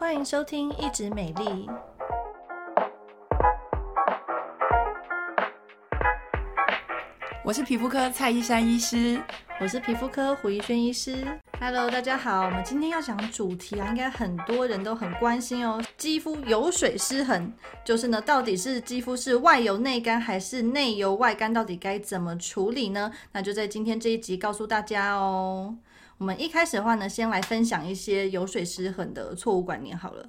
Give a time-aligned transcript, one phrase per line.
[0.00, 1.44] 欢迎收听《一直美丽》，
[7.44, 9.20] 我是皮肤科蔡依珊医师，
[9.60, 11.22] 我是皮肤科胡怡萱医师。
[11.60, 15.78] Hello，大家好，我们今天要讲主题啊，应该很多人都很关心哦。
[15.98, 17.52] 肌肤油水失衡，
[17.84, 21.52] 就是呢，到底是肌肤是外油内干还是内油外干？
[21.52, 23.12] 到底该怎么处理呢？
[23.32, 25.76] 那就在今天这一集告诉大家哦。
[26.20, 30.28] 我们一开始的话呢，先来分享一些油水失衡的错误观念好了。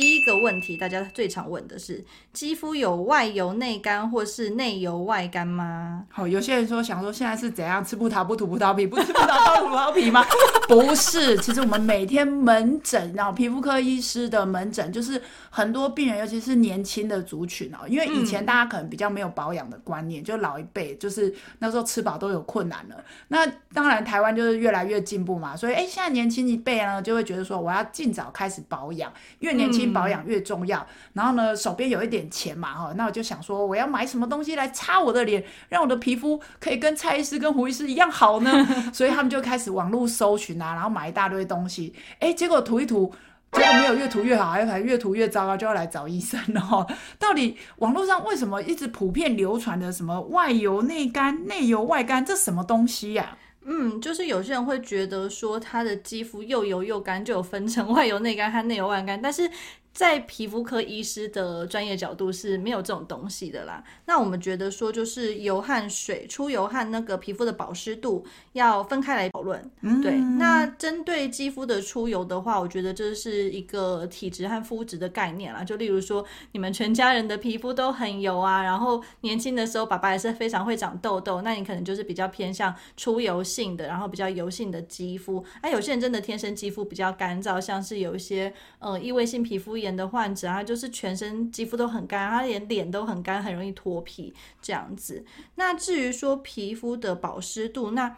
[0.00, 6.06] 第一个问题，大家最常问的是：肌肤有外油内干或是内油外干吗？
[6.10, 10.24] 好，有些人说想说现在是怎样吃葡萄不吐葡萄皮，不吃葡萄吐葡萄皮吗？
[10.66, 22.96] 不是，其实我们每天门诊，然后皮肤科医师的门诊，就是很多病人，尤其是年轻的族群哦，因为以前大家可能比较没有保养的观念，嗯、就老一辈就是那时候吃饱都有困难了。
[23.28, 29.89] 那当然台湾就是越来越进步嘛，所以哎，现在年轻一辈呢就会觉得说我要尽早开始保养，越年轻。
[29.90, 38.66] 保养越重要，然后呢，手边有一点钱嘛，哈，那我就想说，我要买什么东西来擦我的脸，让我的皮肤可以跟蔡医师、跟胡医师一样好呢？
[38.92, 43.12] 所以他们就开始网络搜寻啊，然后买一大堆东西，哎，结果涂一涂，
[43.52, 46.86] 结果没有越涂越好，还还越涂越糟糕，就要来找医生了哈。
[47.18, 53.36] 到底网络上为什么一直普遍流传的什么外油内干、内油外干，这什么东西呀？
[53.64, 59.50] 嗯，就是有些人会觉得说他的肌肤又油又干，就有分成外油内干和内油外干，但是。
[59.92, 63.82] 在皮肤科医师的专业角度是没有这种东西的啦。
[64.06, 69.70] 那我们觉得说，就是油和水出油和那个皮肤的保湿度要分开来讨论。
[69.82, 70.12] 嗯，对。
[70.38, 75.62] 那针对肌肤的出油的话，我觉得这是一个体质和肤质的概念啦。
[75.62, 85.44] 就例如说，你们全家人的皮肤都很油啊，然后年轻的时候爸爸也是非常会长痘痘，那你可能就是比较偏向出油性的，然后比较油性的肌肤。
[85.60, 95.24] 哎、啊，有些人真的天生肌肤比较干燥，像是有一些呃异位性皮肤炎的患者，他就是全身肌肤都很干，他连脸都很干，很容易脱皮这样子。
[95.56, 98.16] 那至于说皮肤的保湿度，那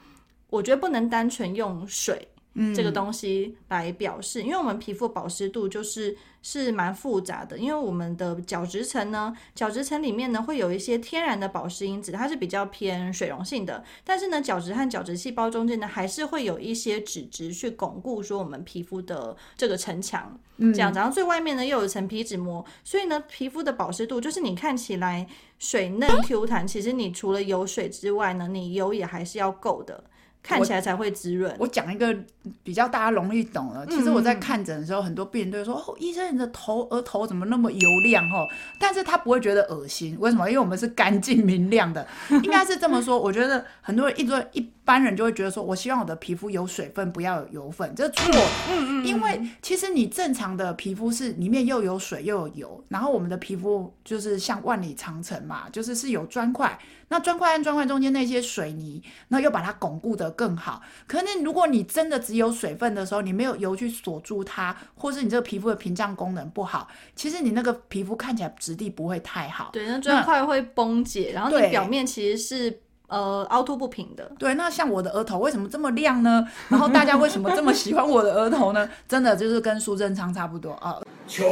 [0.51, 2.29] 我觉得不能单纯用水。
[2.55, 25.27] 嗯，这个东西来表示，因为我们皮肤保湿度就是是蛮复杂的，因为我们的角质层呢，角质层里面呢会有一些天然的保湿因子，它是比较偏水溶性的，但是呢，角质和角质细胞中间呢，还是会有一些脂质去巩固说我们皮肤的这个城墙，这样子，然后最外面呢又有一层皮脂膜，所以呢，皮肤的保湿度就是你看起来
[25.59, 30.05] 水嫩 Q 弹，其实你除了有水之外呢，你油也还是要够的。
[30.43, 31.55] 看起来才会滋润。
[31.59, 32.15] 我讲一个
[32.63, 33.87] 比较大家容易懂的。
[33.87, 38.47] 其实我在看诊的时候，很多病人都会说：“哦，医生，你的头额头怎么那么油亮？”哦，
[38.79, 40.17] 但是他不会觉得恶心。
[40.19, 40.49] 为什么？
[40.49, 43.19] 因为我们是干净明亮的，应该是这么说。
[43.19, 44.69] 我觉得很多人一说一。
[44.83, 48.25] 一般人就会觉得说，我希望我的皮肤有水分，不要有油分，这错。
[48.69, 56.77] 嗯嗯，因为其实你正常的皮肤是里面又有水又有油，然后我们的皮肤就是像万里长城嘛，就是是有砖块，
[57.11, 60.83] 那砖块和砖块中间那些水泥，那又把它巩固得更好。
[61.07, 69.71] 可能如果你真的只有水分的时候，你没有油去锁住它，或是你这个皮肤的屏障功能不好，其实你那个皮肤看起来质地不会太好。
[69.73, 72.81] 对，那砖块会崩解，然后你表面其实是。
[73.13, 74.33] 呃，凹凸不平的。
[74.39, 76.49] 对，那像我的额头为什么这么亮呢？
[76.71, 78.89] 然后大家为什么这么喜欢我的额头呢？
[79.07, 80.97] 真的就是跟苏贞昌差不多啊。
[81.29, 81.45] 穷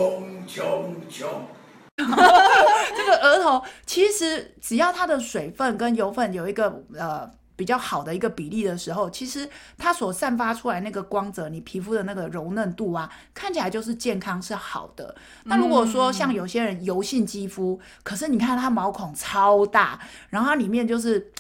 [0.47, 1.29] 穷穷。
[1.99, 9.47] 这个额头其实只要它的水分跟油分有一个呃比较好的一个比例的时候，其实
[9.77, 15.15] 它所散发出来那个光泽，你皮肤的那个柔嫩度啊，看起来就是健康是好的。
[15.45, 20.01] 那如果说像有些人油性肌肤，可是你看它毛孔超大，
[20.31, 21.31] 然后它里面就是。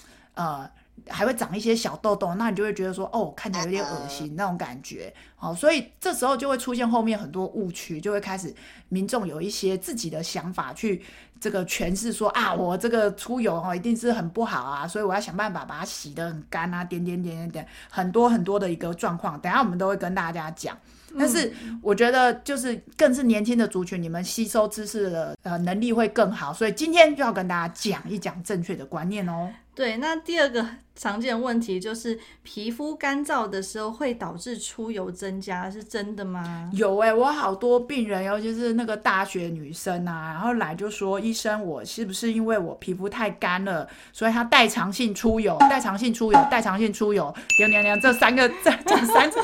[0.41, 0.71] 呃，
[1.09, 5.12] 还会长一些小痘痘，那你就会觉得说，哦，看起来有点恶心那种感觉。
[5.37, 8.55] 好，所以这时候就会出现后面很多误区，就会开始
[8.89, 11.03] 民众有一些自己的想法去
[11.39, 19.39] 这个诠释说啊，我这个出油哦，一定是很不好啊，所以我要想办法把它洗得很干啊，点点点点点，很多很多的一个状况。
[19.41, 20.75] 等下我们都会跟大家讲。
[21.19, 21.53] 但是
[21.83, 29.50] 我觉得就是更是年轻的族群，你们吸收知识的呃能力会更好，所以今天就要跟大家讲一讲正确的观念哦。
[29.75, 36.69] 对，那第二个常见问题就是皮肤干燥的时候会导致出油增加，是真的吗？
[36.75, 45.56] 有哎、我好多病人，尤其是那个大学女生啊，然后来就说，医生，我是不是因为我皮肤太干了，所以它代偿性出油？
[45.61, 49.38] 代偿性出油，代偿性出油，娘娘娘，这三个再讲三次，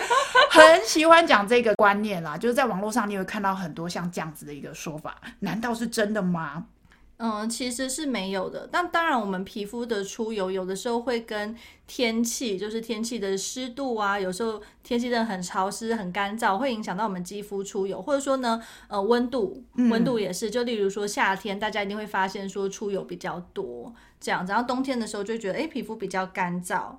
[0.51, 6.67] 很喜欢讲这个观念啦，就是在网络上你会看到很多像这样子的一个说法，难道是真的吗？
[7.19, 8.69] 嗯，其实是没有的。
[8.71, 18.03] 但当然，我们皮肤的出油有的时候会跟天气，就是天气的湿度啊，有时候天气真的很潮湿、很干燥，会影响到我们肌肤出油。
[18.03, 20.51] 或者说呢，呃，温度，温度也是。
[20.51, 26.97] 就例如说夏天，大家一定会发现说出油比较多这样子，然后冬天的时候就觉得，哎，皮肤比较干燥。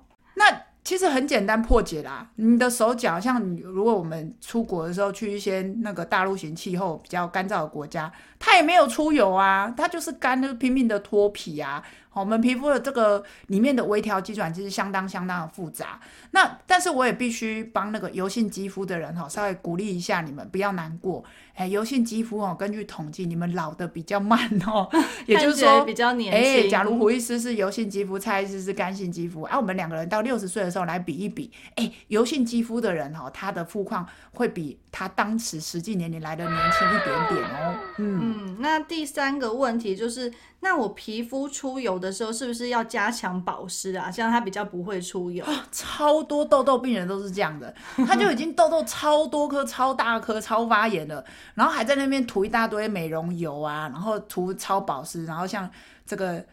[0.88, 11.84] 其实很简单破解啦，你的手脚，像如果我们出国的时候去一些那个大陆型气候比较干燥的国家，它也没有出油啊，它就是干，就是拼命的脱皮啊。
[12.14, 16.00] 我们皮肤的这个里面的微调机转其实相当相当的复杂。
[16.30, 21.22] 那但是我也必须帮那个油性肌肤的人哈，稍微鼓励一下你们，不要难过。
[21.58, 24.88] 哎，油性肌肤哦，根据统计，你们老的比较慢哦，
[25.26, 26.64] 也就是说比较年轻。
[26.64, 37.74] 哎，假如胡医师是油性肌肤，蔡医师是干性肌肤，啊，我们两个人到六十岁的时候来比一比，哎，油性肌肤的人哈，他的肤况会比他当时实际年龄来的年轻一点点哦。
[37.98, 44.08] 嗯嗯，那第三个问题就是，那我皮肤出油的时候，是不是要加强保湿啊？
[44.08, 45.44] 这样它比较不会出油。
[45.44, 47.74] 啊，超多痘痘病人都是这样的，
[48.06, 51.24] 他就已经痘痘超多颗、超大颗、超发炎了。
[51.54, 55.68] 然后还在那边涂一大堆美容油啊，然后涂超保湿，然后像
[56.06, 56.44] 这个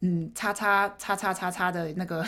[0.00, 2.24] 嗯，叉叉叉叉叉叉的那个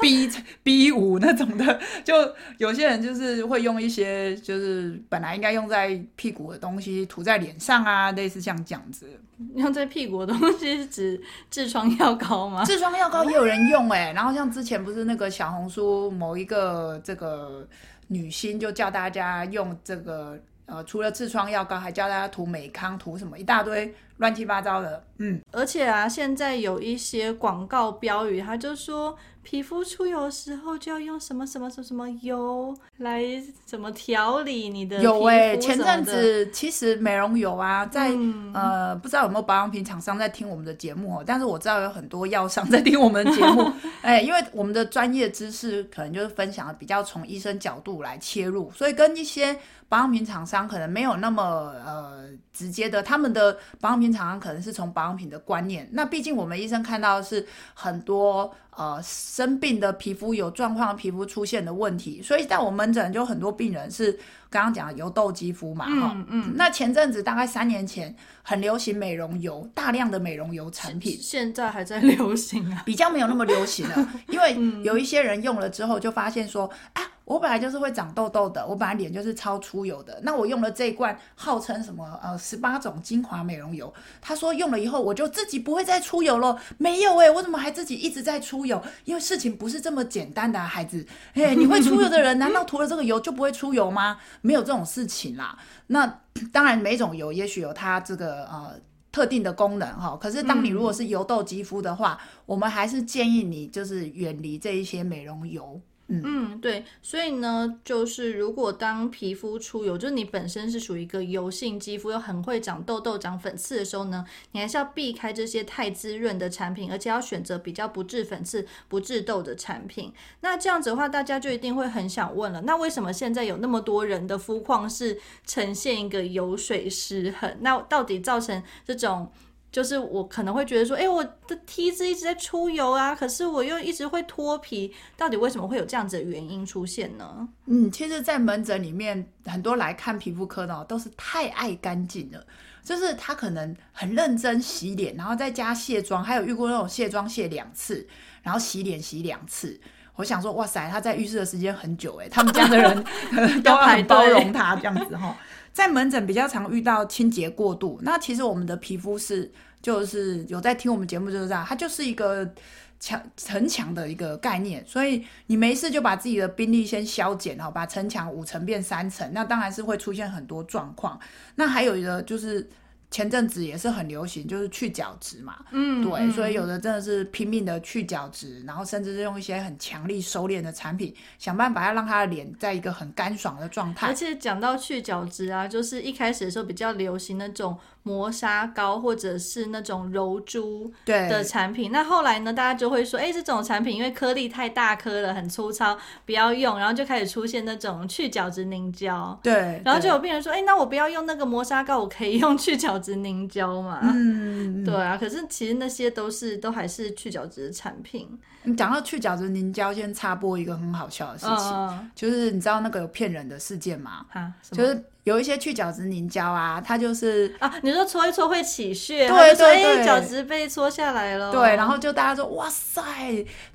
[0.00, 0.30] B
[0.62, 2.14] B 五那种的，就
[2.58, 9.08] 有些人就是会用一些就是本来应该用在屁股的东西涂在脸上啊，类似像这样子。
[9.56, 11.20] 用在屁股的东西是指
[11.50, 12.64] 痔疮药膏吗？
[12.64, 17.66] 痔疮药膏也有人用哎、欸，然后像之前不是那个小红书某一个这个
[18.06, 20.38] 女星就叫大家用这个。
[20.66, 25.02] 呃，除了痔疮药膏，还教大家涂美康，涂什么一大堆乱七八糟的。
[25.18, 29.16] 嗯，而且啊，现在有一些广告标语，他就说
[29.46, 33.22] 皮肤出油的时候就要用什么什么什么什么油来
[33.64, 35.00] 怎么调理你的。
[35.00, 43.70] 有哎、欸，前阵子其实美容油啊，在、嗯、呃不知道有没有保养品厂商在听我们的节目哦，但是我知道有很多药商在听我们的节目。
[44.02, 49.56] 哎，因为我们的专业知识可能就是分享的比较从医生角度来切入，所以跟一些。
[49.88, 55.88] 保养品厂商可能没有那么呃直接的，他们的保养品厂商可能是从保养品的观念。
[55.92, 59.00] 那毕竟我们医生看到的是很多呃
[59.36, 64.10] 生病的皮肤有状况皮肤出现的问题，所以在我门诊就很多病人是
[64.48, 66.52] 刚刚讲的油痘肌肤嘛，哈、嗯嗯。
[66.56, 72.82] 那前阵子大概三年前很流行美容油，大量的美容油产品，现在还在流行啊？
[72.86, 77.02] 比较没有那么流行了，因为 有一些人用了之后就发现说啊。
[77.26, 80.20] 我本来就是会长痘痘的，我本来脸就是超出油的。
[80.22, 83.92] 那我用了这一罐号称什么呃十八种精华美容油，
[84.22, 86.56] 他说用了以后我就自己不会再出油了。
[86.78, 88.80] 没有诶、欸，我怎么还自己一直在出油？
[89.04, 91.04] 因为事情不是这么简单的、啊，孩子。
[91.34, 94.18] 哎，你会出油的人，难道涂了这个油就不会出油吗？
[94.40, 95.58] 没有这种事情啦。
[95.88, 96.06] 那
[96.52, 98.78] 当然，每种油也许有它这个呃
[99.10, 100.16] 特定的功能哈。
[100.20, 105.80] 可是当你如果是油痘肌肤的话，嗯、我们还是建议你就是远离这一些美容油。
[106.08, 120.12] 嗯，对，所以呢，就是如果当皮肤出油，就是你本身是属于一个油性肌肤，又很会长痘痘、长粉刺的时候呢，你还是要避开这些太滋润的产品，而且要选择比较不致粉刺、不致痘的产品。
[120.42, 127.56] 那这样子的话，大家就一定会很想问了，那为什么现在有那么多人的肤况是呈现一个油水失衡？
[127.60, 129.32] 那到底造成这种？
[129.76, 137.46] 就是我可能会觉得说，哎，我的 T 字一直在出油啊，可是我又一直会脱皮，到底为什么会有这样子的原因出现呢？
[137.66, 142.42] 嗯，其实，在门诊里面，很多来看皮肤科的都是太爱干净了，
[142.82, 148.08] 就是他可能很认真洗脸，然后再加卸妆，还有遇过那种卸妆卸两次，
[148.42, 149.78] 然后洗脸洗两次。
[150.16, 153.04] 我想说，哇塞，他在浴室的时间很久哎，他们这样的人
[153.62, 155.36] 都很包容他这样子哈。
[155.72, 159.52] 在门诊比较常遇到清洁过度，那其实我们的皮肤是。
[159.82, 162.50] 就是有在听我们节目，就是这样，它就是一个
[162.98, 171.20] 强城墙的一个概念，所以你没事就把自己的兵力先消减，哈，把城墙五层变三层，那当然是会出现很多状况。
[171.54, 172.68] 那还有一个就是。
[173.10, 184.06] 前阵子也是很流行，就是去角质嘛，嗯，对嗯，所以有的真的是拼命的去角质，然后甚至是用一些很强力收敛的产品，想办法要让他的脸在一个很干爽的状态。
[184.08, 208.38] 而且讲到去角质啊，就是一开始的时候比较流行那种磨砂膏或者是那种柔珠的产品，那后来呢，大家就会说，哎，这种产品因为颗粒太大颗了，很粗糙，不要用，然后就开始出现那种去角质凝胶，对，然后就有病人说，哎，那我不要用那个磨砂膏，我可以用去角质凝胶嘛，嗯，对啊，可是其实那些都是都还是去角质的产品。
[208.62, 214.24] 你讲到去角质凝胶，先插播一个很好笑的事情，嗯、就是你知道那个有骗人的事件吗？
[214.70, 221.50] 就是有一些去角质凝胶啊，它就是啊，你说搓一搓会起屑，对对对，角质被搓下来了。
[221.50, 223.02] 对，然后就大家说，哇塞，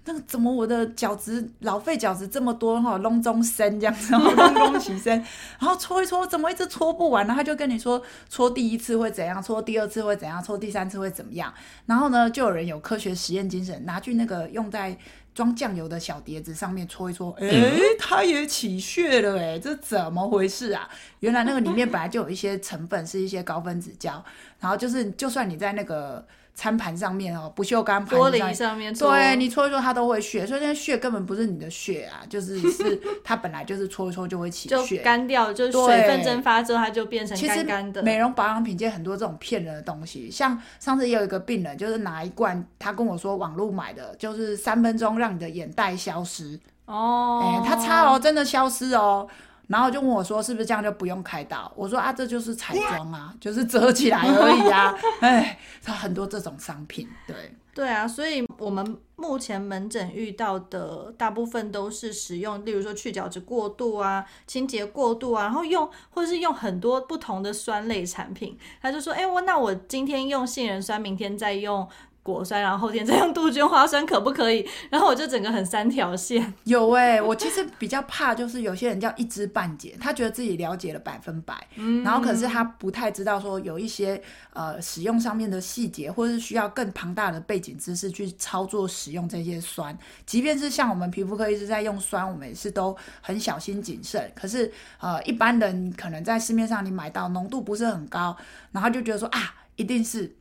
[0.05, 5.11] 那个怎么我的角质老废角质这么多哈，隆中生这样子，隆中起身，
[5.59, 7.33] 然后搓一搓，怎么一直搓不完呢？
[7.35, 11.53] 他就跟你说，搓第一次会怎样，搓第二次会怎样，搓第三次会怎么样？
[11.85, 14.97] 然后呢，就有人有科学实验精神，拿去那个用在。
[15.33, 20.89] 装酱油的小碟子上面搓一搓，哎、欸，它也起屑了，哎，这怎么回事啊？
[21.19, 24.23] 原来那个里面本来就有一些成分是一些高分子胶，
[24.59, 26.25] 然后就是就算你在那个。
[26.53, 38.03] 餐盘上面哦，不锈钢玻璃上面，对，你搓一搓它都会血，所以那血根本不是你的血啊，就是是它本来就是搓一搓就会起屑，就干掉，就是水分蒸发之后它就变成干干的。
[38.03, 46.59] 美容保养品界很多这种骗人的东西，像上次也有一个病人，就是拿一罐，他跟我说网络买的，就是三分钟让你的眼袋消失。
[46.85, 49.27] 哦，哎、欸，他擦哦，真的消失哦。
[49.71, 54.93] 然后就问我说：“是不是这样就不用开刀？”我说：“啊，这就是彩妆啊，就是遮起来而已啊。
[55.21, 68.57] ”哎，它很多这种商品，对对啊，所以我们目前门诊遇到的大部分都是使用，例如说去角质过度啊、清洁过度啊，然后用或者是用很多不同的酸类产品。
[68.81, 71.87] 他就说：“哎，我那我今天用杏仁酸，明天再用。”
[72.23, 74.67] 果酸，然后后天再用杜鹃花酸可不可以？
[74.91, 76.53] 然后我就整个很三条线。
[76.65, 84.21] 有哎、欸，我其实比较怕就是有些人叫一知半解，他觉得自己了解了百分百，嗯，然后可是他不太知道说有一些
[84.53, 89.97] 呃使用上面的细节，或是需要更庞大的背景知识去操作使用这些酸。
[90.25, 94.31] 即便是像我们皮肤科一直在用酸，我们也是都很小心谨慎。
[94.35, 98.37] 可是呃一般人可能在市面上你买到浓度不是很高，
[98.71, 100.31] 然后就觉得说啊一定是。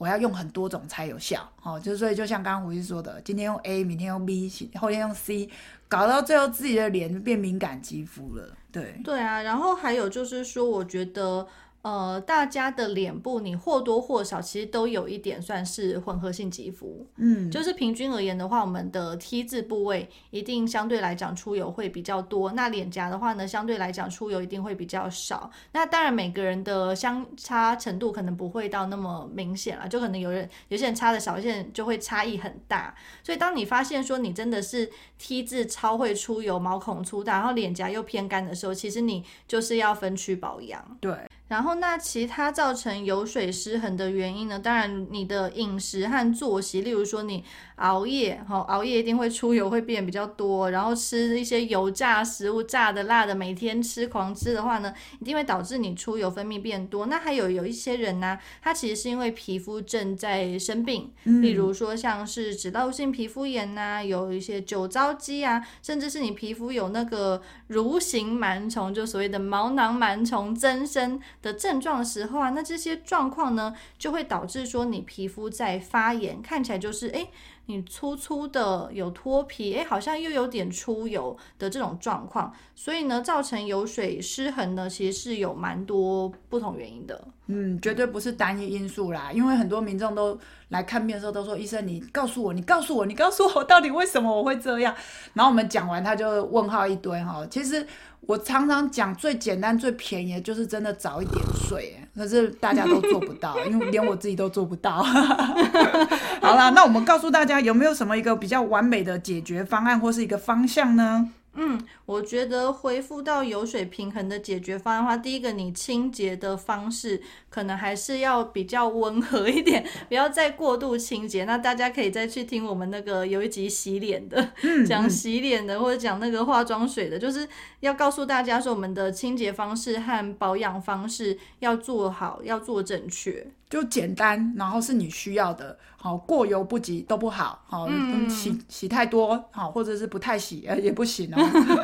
[0.00, 5.50] 我要用很多种才有效，哦，就所以就像刚刚胡医说的，今天用 A，明天用 B，后天用 C，
[5.88, 8.56] 搞到最后自己的脸变敏感肌肤了。
[8.72, 11.46] 对，对啊，然后还有就是说，我觉得。
[11.82, 25.50] 呃，大家的脸部你或多或少其实都有一点算是混合性肌肤，嗯，就是平均而言的话，我们的 T 字部位一定相对来讲出油会比较多，那脸颊的话呢，相对来讲出油一定会比较少。
[25.72, 32.94] 那当然每个人的相差程度可能不会到那么明显啊，就可能有人有些人差的少，有些人就会差异很大。
[33.22, 40.84] 所以当你发现说你真的是 T 字超会出油、毛孔粗大，然后脸颊又偏干的时候，其实你就是要分区保养。
[41.00, 41.10] 对。
[41.50, 44.56] 然后，那其他造成油水失衡的原因呢？
[44.56, 50.70] 当然，你的饮食和作息，例如说你熬夜，哈，熬夜一定会出油，会变比较多。
[50.70, 57.06] 然后吃一些油炸食物，炸的、辣的，每天吃狂吃的话呢，一定会导致你出油分泌变多。
[57.06, 71.20] 那还有有一些人呢、啊，他其实是因为皮肤正在生病，例如说像是脂漏性皮肤炎呐、啊，有一些酒糟肌啊，甚至是你皮肤有那个蠕形螨虫，就所谓的毛囊螨虫增生。
[71.42, 77.28] 的症状的时候啊，那这些状况呢，就会导致说你皮肤在发炎，看起来就是诶，
[77.66, 82.52] 你粗粗的有脱皮，诶，好像又有点出油的这种状况。
[82.74, 87.28] 所以呢，造成油水失衡呢，其实是有蛮多不同原因的。
[87.50, 90.38] 嗯，绝对不是单一因素啦，因为很多民众都
[90.68, 94.94] 来看病的时候都说，医生你告诉我，你告诉我，你告诉我， 到底为什么我会这样？
[95.34, 97.46] 然后我们讲完，他就问号一堆哈。
[97.50, 97.86] 其实。
[98.26, 105.02] 我常常讲最简单、最便宜的就是真的早一点睡，可是大家都做不到，因为连我自己都做不到。
[105.02, 111.30] 好啦，那我们告诉大家有没有什么一个比较完美的解决方案或是一个方向呢？
[111.54, 121.44] 嗯，我觉得恢复到油水平衡的解决方案的话，第一个，你清洁的方式可能还是要比较温和一点，不要再过度清洁。
[121.44, 124.52] 那大家可以再去听我们那个有一集洗脸的，
[124.86, 127.46] 讲洗脸的，或者讲那个化妆水的，就是
[127.80, 133.46] 要告诉大家说我们的清洁方式和保养方式要做好，要做正确。
[133.70, 141.38] 就简单，然后是你需要的，好，过犹不及都不好，好，嗯、洗洗太多，好，或者是不太洗，呃，也不行哦。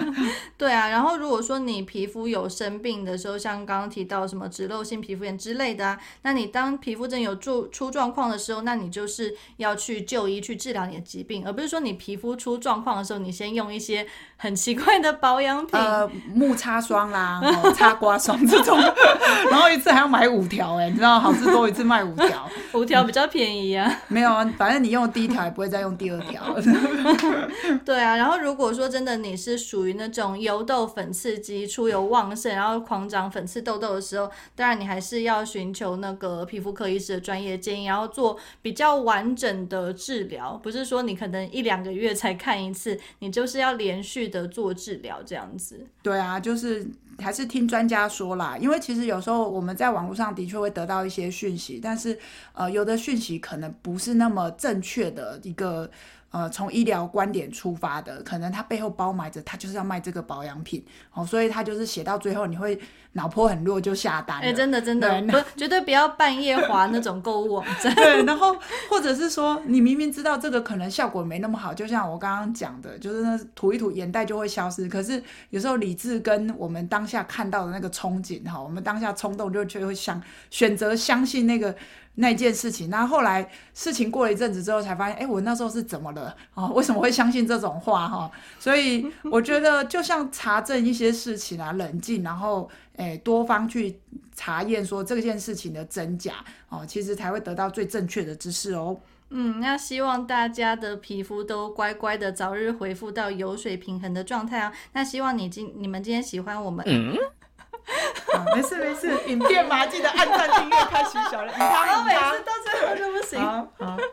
[0.59, 14.05] 对啊，然后如果说你皮肤有生病的时候，像刚刚提到什么脂漏性皮肤炎之类的啊，那你当皮肤真有出出状况的时候，那你就是要去就医去治疗你的疾病，而不是说你皮肤出状况的时候，你先用一些
[14.37, 17.41] 很奇怪的保养品，呃，木擦霜啦，
[17.77, 18.77] 擦刮霜这种，
[19.53, 21.71] 然后一次还要买五条，哎，你知道好事多。
[21.77, 23.93] 是卖五条， 五条比较便宜啊。
[24.09, 26.57] 没有啊，反正你用第一条也不会再用第二条。
[27.85, 40.59] 对啊，然后如果说真的你是属于那种油痘粉刺肌出油旺盛，然后狂长粉刺痘痘的时候，当然你还是要寻求那个皮肤科医师的专业建议，然后做比较完整的治疗。
[40.63, 45.87] 不是说你可能一两个月才看一次，你就是要连续的做治疗这样子。
[46.03, 46.87] 对啊，就是
[47.19, 52.19] 还是听专家说啦，因为其实有时候我们在网络上的确会得到一些讯息，但是
[52.53, 55.91] 呃，有的讯息可能不是那么正确的一个。
[56.31, 62.79] 呃，从医疗观点出发的，可能他背后包埋着，他就是要卖这个保养品，哦，所以他就是写到最后，你会
[63.13, 64.39] 脑波很弱就下单。
[64.39, 67.95] 哎、欸，真的真的，不绝对不要半夜划那种购物网站。
[67.97, 68.55] 对，然后
[68.91, 74.87] 或者是说，你明明知道这个可能效果没那么好，就像我刚刚讲的，就是那涂一涂眼袋就会消失。
[74.89, 81.75] 可是有时候理智跟我们当下看到的那个憧憬，哈，我们当下冲动就就会想选择相信那个。
[82.17, 86.37] 那件事情，那后来事情过了一阵子之后，才发现，哎，我那时候是怎么了？
[86.55, 88.09] 哦，为什么会相信这种话？
[88.09, 93.99] 哈，所以 我觉得，就像查证一些事情啊，冷静，然后，哎，多方去
[94.35, 96.35] 查验说这件事情的真假，
[96.69, 98.99] 哦，其实才会得到最正确的知识哦。
[99.31, 104.73] 嗯，那希望大家的皮肤都乖乖的，早日恢复到油水平衡的状态啊。
[104.93, 106.85] 那希望你今你们今天喜欢我们。
[106.89, 107.19] 嗯啊、
[108.55, 111.97] 没事没事， 影片嘛，记得按赞、订阅、开启小铃铛。
[111.99, 113.41] 我每次到最后都不行。
[113.41, 113.97] 好，好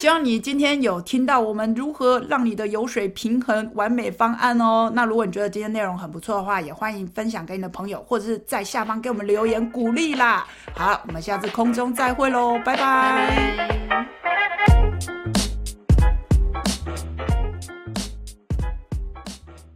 [0.00, 4.90] 希望你今天有听到我们如何让你的油水平衡完美方案哦。
[4.94, 10.44] 那如果你觉得今天内容很不错的话，也欢迎分享给你的朋友，或者是在下方给我们留言鼓励啦。
[10.74, 12.76] 好，我们下次空中再会喽，拜拜。
[12.76, 14.21] 拜拜。